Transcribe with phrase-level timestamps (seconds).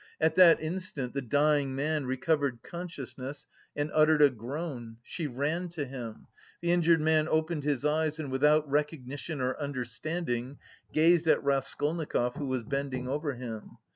[0.19, 5.85] At that instant the dying man recovered consciousness and uttered a groan; she ran to
[5.85, 6.25] him.
[6.59, 10.57] The injured man opened his eyes and without recognition or understanding
[10.91, 13.77] gazed at Raskolnikov who was bending over him.